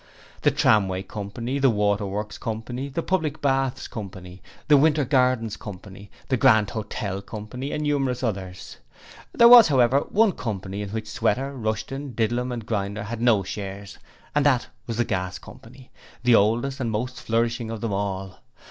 The 0.41 0.49
Tramway 0.49 1.03
Company, 1.03 1.59
the 1.59 1.69
Water 1.69 2.07
Works 2.07 2.39
Company, 2.39 2.89
the 2.89 3.03
Public 3.03 3.39
Baths 3.39 3.87
Company, 3.87 4.41
the 4.67 4.75
Winter 4.75 5.05
Gardens 5.05 5.57
Company, 5.57 6.09
the 6.29 6.37
Grand 6.37 6.71
Hotel 6.71 7.21
Company 7.21 7.71
and 7.71 7.83
numerous 7.83 8.23
others. 8.23 8.77
There 9.31 9.47
was, 9.47 9.67
however, 9.67 9.99
one 10.09 10.31
Company 10.31 10.81
in 10.81 10.89
which 10.89 11.07
Sweater, 11.07 11.51
Rushton, 11.53 12.13
Didlum 12.15 12.51
and 12.51 12.65
Grinder 12.65 13.03
had 13.03 13.21
no 13.21 13.43
shares, 13.43 13.99
and 14.33 14.43
that 14.43 14.65
was 14.87 14.97
the 14.97 15.05
Gas 15.05 15.37
Company, 15.37 15.91
the 16.23 16.33
oldest 16.33 16.79
and 16.79 16.89
most 16.89 17.21
flourishing 17.21 17.69
of 17.69 17.81
them 17.81 17.93
all. 17.93 18.39